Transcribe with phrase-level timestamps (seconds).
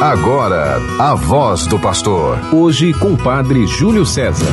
[0.00, 2.38] Agora, a voz do pastor.
[2.54, 4.46] Hoje com o padre Júlio César.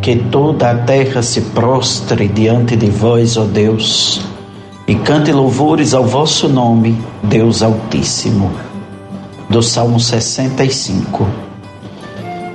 [0.00, 4.20] Que toda a terra se prostre diante de vós, ó Deus,
[4.86, 8.52] e cante louvores ao vosso nome, Deus Altíssimo.
[9.50, 11.26] Do Salmo 65.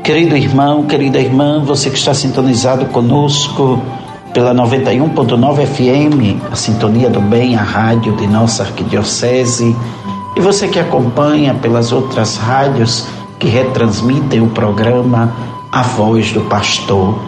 [0.02, 3.82] Querido irmão, querida irmã, você que está sintonizado conosco,
[4.34, 9.76] pela 91.9 FM, a Sintonia do Bem, a rádio de nossa arquidiocese,
[10.36, 13.06] e você que acompanha pelas outras rádios
[13.38, 15.34] que retransmitem o programa
[15.72, 17.20] A Voz do Pastor.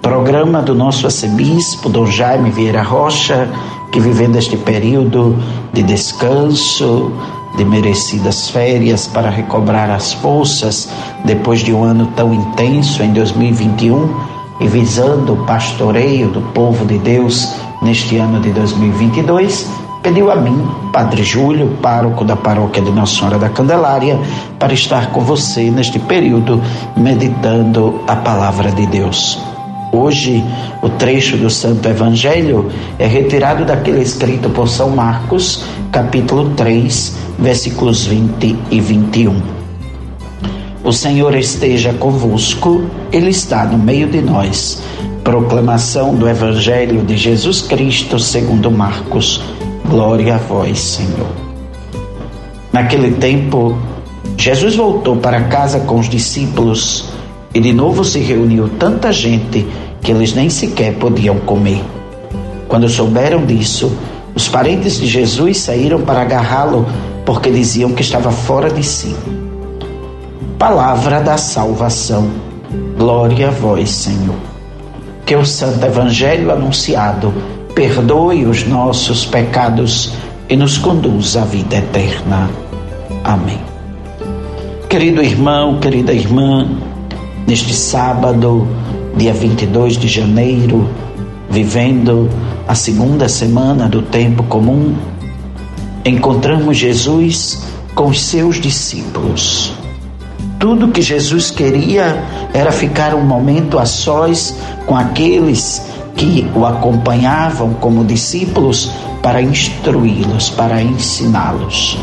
[0.00, 3.48] Programa do nosso arcebispo, Dom Jaime Vieira Rocha,
[3.90, 5.36] que vivendo este período
[5.72, 7.12] de descanso,
[7.56, 10.88] de merecidas férias para recobrar as forças
[11.24, 16.98] depois de um ano tão intenso em 2021, e visando o pastoreio do povo de
[16.98, 19.68] Deus neste ano de 2022,
[20.02, 24.18] pediu a mim, Padre Júlio, pároco da paróquia de Nossa Senhora da Candelária,
[24.58, 26.60] para estar com você neste período
[26.96, 29.38] meditando a palavra de Deus.
[29.92, 30.42] Hoje,
[30.80, 38.06] o trecho do Santo Evangelho é retirado daquele escrito por São Marcos, capítulo 3, versículos
[38.06, 39.61] 20 e 21.
[40.84, 44.82] O Senhor esteja convosco, Ele está no meio de nós.
[45.22, 49.40] Proclamação do Evangelho de Jesus Cristo segundo Marcos.
[49.88, 51.28] Glória a vós, Senhor.
[52.72, 53.78] Naquele tempo,
[54.36, 57.10] Jesus voltou para casa com os discípulos
[57.54, 59.64] e de novo se reuniu tanta gente
[60.00, 61.80] que eles nem sequer podiam comer.
[62.66, 63.96] Quando souberam disso,
[64.34, 66.88] os parentes de Jesus saíram para agarrá-lo
[67.24, 69.14] porque diziam que estava fora de si.
[70.62, 72.30] Palavra da salvação.
[72.96, 74.36] Glória a vós, Senhor.
[75.26, 77.34] Que o Santo Evangelho anunciado
[77.74, 80.12] perdoe os nossos pecados
[80.48, 82.48] e nos conduz à vida eterna.
[83.24, 83.58] Amém.
[84.88, 86.68] Querido irmão, querida irmã,
[87.44, 88.68] neste sábado,
[89.16, 90.88] dia 22 de janeiro,
[91.50, 92.30] vivendo
[92.68, 94.94] a segunda semana do tempo comum,
[96.04, 99.81] encontramos Jesus com os seus discípulos.
[100.62, 102.22] Tudo que Jesus queria
[102.54, 104.54] era ficar um momento a sós
[104.86, 105.84] com aqueles
[106.14, 108.88] que o acompanhavam como discípulos
[109.20, 111.98] para instruí-los, para ensiná-los.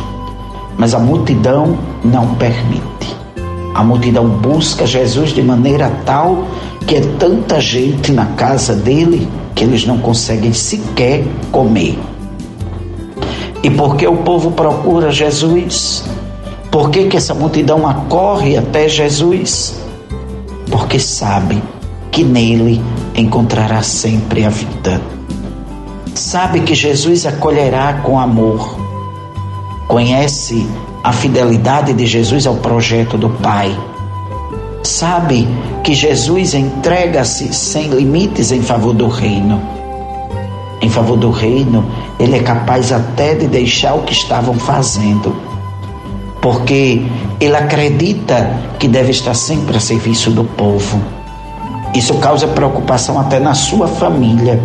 [0.77, 3.15] Mas a multidão não permite.
[3.73, 6.43] A multidão busca Jesus de maneira tal
[6.85, 9.25] que é tanta gente na casa dele
[9.55, 11.97] que eles não conseguem sequer comer.
[13.63, 16.03] E porque o povo procura Jesus?
[16.71, 19.75] Por que, que essa multidão acorre até Jesus?
[20.69, 21.63] Porque sabe
[22.11, 22.79] que nele
[23.15, 25.01] encontrará sempre a vida.
[26.13, 28.77] Sabe que Jesus acolherá com amor.
[29.87, 30.67] Conhece
[31.03, 33.75] a fidelidade de Jesus ao projeto do Pai.
[34.83, 35.47] Sabe
[35.83, 39.59] que Jesus entrega-se sem limites em favor do reino.
[40.81, 41.83] Em favor do reino,
[42.19, 45.49] ele é capaz até de deixar o que estavam fazendo
[46.41, 47.05] porque
[47.39, 51.01] ele acredita que deve estar sempre a serviço do povo.
[51.93, 54.59] Isso causa preocupação até na sua família.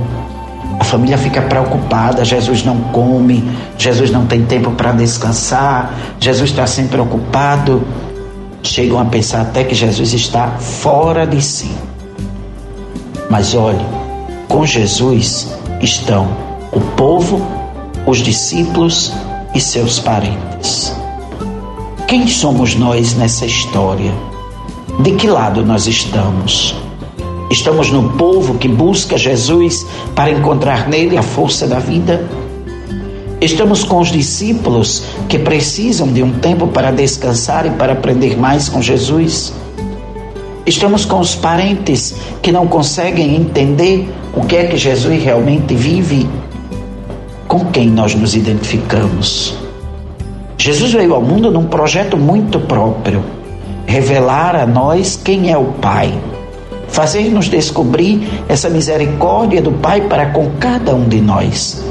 [0.78, 3.48] A família fica preocupada, Jesus não come,
[3.78, 7.82] Jesus não tem tempo para descansar, Jesus está sempre ocupado.
[8.62, 11.70] Chegam a pensar até que Jesus está fora de si.
[13.30, 13.84] Mas olhe,
[14.48, 15.48] com Jesus
[15.80, 16.28] estão
[16.72, 17.44] o povo,
[18.06, 19.12] os discípulos
[19.54, 21.03] e seus parentes.
[22.14, 24.14] Quem somos nós nessa história?
[25.00, 26.76] De que lado nós estamos?
[27.50, 32.24] Estamos no povo que busca Jesus para encontrar nele a força da vida?
[33.40, 38.68] Estamos com os discípulos que precisam de um tempo para descansar e para aprender mais
[38.68, 39.52] com Jesus?
[40.64, 46.28] Estamos com os parentes que não conseguem entender o que é que Jesus realmente vive?
[47.48, 49.63] Com quem nós nos identificamos?
[50.64, 53.22] Jesus veio ao mundo num projeto muito próprio:
[53.84, 56.18] revelar a nós quem é o Pai,
[56.88, 61.84] fazer-nos descobrir essa misericórdia do Pai para com cada um de nós.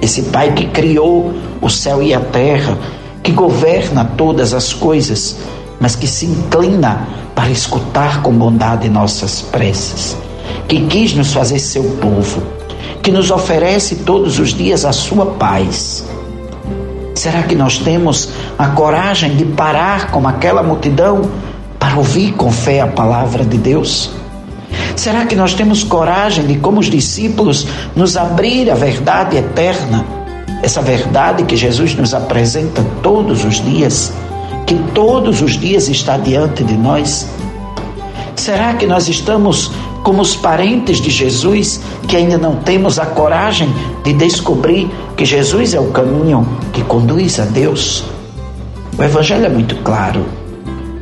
[0.00, 2.78] Esse Pai que criou o céu e a terra,
[3.22, 5.36] que governa todas as coisas,
[5.78, 10.16] mas que se inclina para escutar com bondade nossas preces,
[10.66, 12.42] que quis nos fazer seu povo,
[13.02, 16.06] que nos oferece todos os dias a sua paz
[17.14, 21.30] Será que nós temos a coragem de parar como aquela multidão
[21.78, 24.10] para ouvir com fé a palavra de Deus?
[24.96, 30.04] Será que nós temos coragem de, como os discípulos, nos abrir à verdade eterna?
[30.62, 34.12] Essa verdade que Jesus nos apresenta todos os dias,
[34.66, 37.28] que todos os dias está diante de nós.
[38.34, 39.70] Será que nós estamos
[40.04, 43.68] como os parentes de Jesus que ainda não temos a coragem
[44.04, 48.04] de descobrir que Jesus é o caminho que conduz a Deus?
[48.96, 50.26] O Evangelho é muito claro.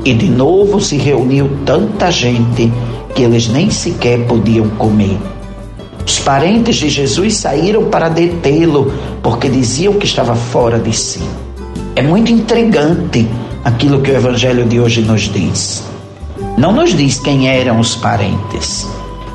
[0.05, 2.73] E de novo se reuniu tanta gente
[3.15, 5.19] que eles nem sequer podiam comer.
[6.07, 11.21] Os parentes de Jesus saíram para detê-lo, porque diziam que estava fora de si.
[11.97, 13.29] É muito intrigante
[13.65, 15.92] aquilo que o Evangelho de hoje nos diz.
[16.62, 18.87] Não nos diz quem eram os parentes,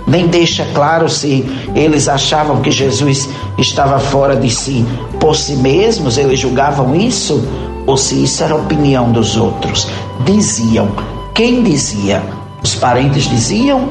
[0.08, 1.46] nem deixa claro se
[1.76, 3.28] eles achavam que Jesus
[3.58, 4.86] estava fora de si
[5.20, 7.46] por si mesmos, eles julgavam isso,
[7.86, 9.90] ou se isso era opinião dos outros.
[10.24, 10.88] Diziam.
[11.34, 12.24] Quem dizia?
[12.64, 13.90] Os parentes diziam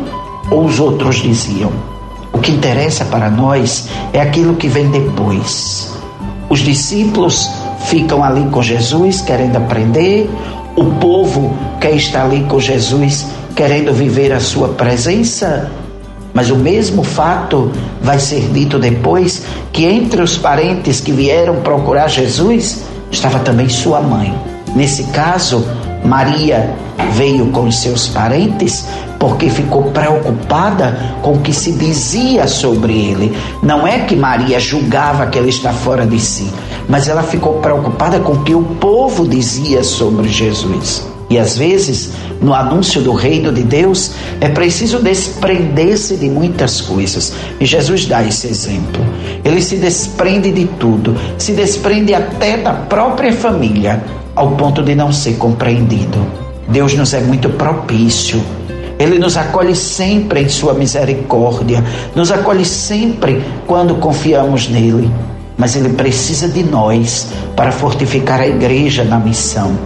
[0.51, 1.73] ou os outros diziam?
[2.33, 5.95] O que interessa para nós é aquilo que vem depois.
[6.49, 7.51] Os discípulos
[7.85, 10.27] ficam ali com Jesus querendo aprender,
[10.77, 15.71] o povo quer estar ali com Jesus querendo viver a sua presença.
[16.35, 19.43] Mas o mesmo fato vai ser dito depois
[19.73, 24.39] que entre os parentes que vieram procurar Jesus estava também sua mãe.
[24.75, 25.67] Nesse caso,
[26.05, 26.75] Maria
[27.13, 28.87] veio com seus parentes
[29.19, 33.37] porque ficou preocupada com o que se dizia sobre ele.
[33.63, 36.51] Não é que Maria julgava que ele está fora de si,
[36.89, 41.07] mas ela ficou preocupada com o que o povo dizia sobre Jesus.
[41.29, 47.33] E às vezes, no anúncio do reino de Deus, é preciso desprender-se de muitas coisas.
[47.59, 49.05] E Jesus dá esse exemplo.
[49.45, 54.05] Ele se desprende de tudo, se desprende até da própria família,
[54.37, 56.25] ao ponto de não ser compreendido.
[56.69, 58.41] Deus nos é muito propício.
[58.99, 61.85] Ele nos acolhe sempre em Sua misericórdia,
[62.15, 65.11] nos acolhe sempre quando confiamos nele.
[65.59, 69.77] Mas Ele precisa de nós para fortificar a igreja na missão.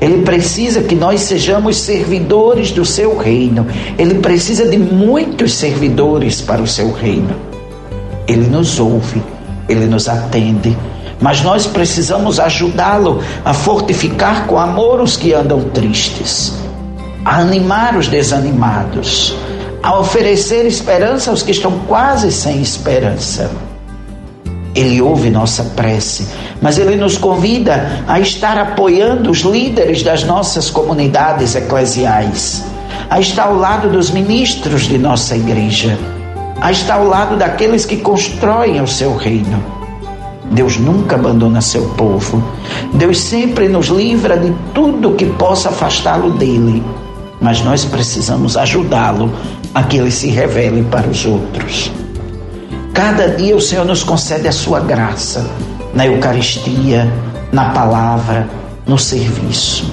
[0.00, 3.66] Ele precisa que nós sejamos servidores do seu reino.
[3.98, 7.34] Ele precisa de muitos servidores para o seu reino.
[8.26, 9.22] Ele nos ouve,
[9.68, 10.76] ele nos atende,
[11.20, 16.54] mas nós precisamos ajudá-lo a fortificar com amor os que andam tristes,
[17.24, 19.36] a animar os desanimados,
[19.82, 23.50] a oferecer esperança aos que estão quase sem esperança.
[24.74, 26.26] Ele ouve nossa prece,
[26.62, 32.64] mas ele nos convida a estar apoiando os líderes das nossas comunidades eclesiais,
[33.08, 35.98] a estar ao lado dos ministros de nossa igreja,
[36.60, 39.80] a estar ao lado daqueles que constroem o seu reino.
[40.52, 42.42] Deus nunca abandona seu povo.
[42.92, 46.82] Deus sempre nos livra de tudo que possa afastá-lo dele.
[47.40, 49.32] Mas nós precisamos ajudá-lo
[49.74, 51.90] a que ele se revele para os outros.
[52.92, 55.48] Cada dia o Senhor nos concede a sua graça
[55.94, 57.10] na Eucaristia,
[57.52, 58.48] na palavra,
[58.86, 59.90] no serviço.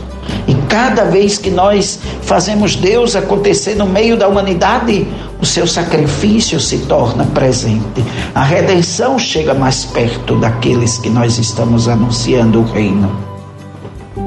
[0.48, 5.08] E cada vez que nós fazemos Deus acontecer no meio da humanidade,
[5.42, 8.04] o seu sacrifício se torna presente.
[8.34, 13.12] A redenção chega mais perto daqueles que nós estamos anunciando o reino.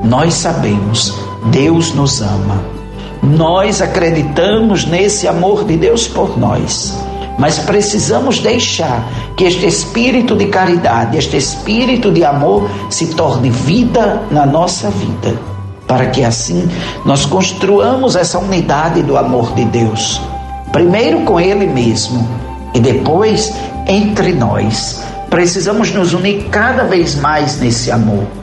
[0.05, 1.15] Nós sabemos,
[1.51, 2.80] Deus nos ama.
[3.23, 6.99] Nós acreditamos nesse amor de Deus por nós
[7.41, 9.03] mas precisamos deixar
[9.35, 15.41] que este espírito de caridade, este espírito de amor se torne vida na nossa vida,
[15.87, 16.69] para que assim
[17.03, 20.21] nós construamos essa unidade do amor de Deus,
[20.71, 22.29] primeiro com Ele mesmo
[22.75, 23.55] e depois
[23.87, 25.03] entre nós.
[25.31, 28.40] Precisamos nos unir cada vez mais nesse amor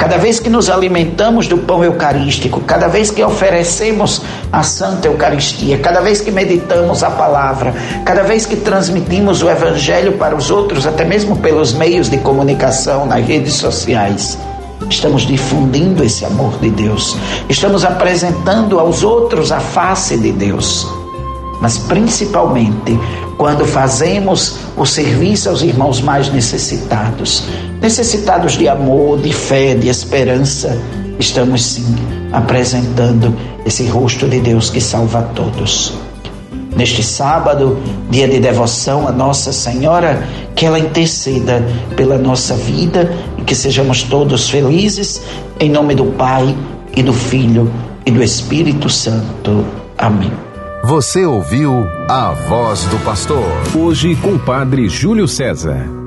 [0.00, 5.76] Cada vez que nos alimentamos do pão eucarístico, cada vez que oferecemos a Santa Eucaristia,
[5.76, 10.86] cada vez que meditamos a palavra, cada vez que transmitimos o Evangelho para os outros,
[10.86, 14.38] até mesmo pelos meios de comunicação, nas redes sociais,
[14.88, 17.14] estamos difundindo esse amor de Deus,
[17.46, 20.99] estamos apresentando aos outros a face de Deus
[21.60, 22.98] mas principalmente
[23.36, 27.44] quando fazemos o serviço aos irmãos mais necessitados,
[27.80, 30.80] necessitados de amor, de fé, de esperança,
[31.18, 31.96] estamos sim
[32.32, 35.92] apresentando esse rosto de Deus que salva todos.
[36.76, 37.78] Neste sábado,
[38.10, 40.22] dia de devoção a Nossa Senhora,
[40.54, 41.62] que ela interceda
[41.96, 45.20] pela nossa vida e que sejamos todos felizes,
[45.58, 46.56] em nome do Pai
[46.96, 47.70] e do Filho
[48.06, 49.64] e do Espírito Santo.
[49.98, 50.49] Amém.
[50.82, 53.44] Você ouviu a voz do pastor.
[53.76, 55.99] Hoje com o Padre Júlio César.